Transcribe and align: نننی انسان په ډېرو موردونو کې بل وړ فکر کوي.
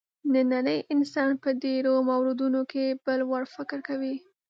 نننی 0.33 0.77
انسان 0.95 1.29
په 1.43 1.49
ډېرو 1.63 1.91
موردونو 2.09 2.61
کې 2.71 2.85
بل 3.05 3.19
وړ 3.29 3.43
فکر 3.55 3.79
کوي. 3.87 4.15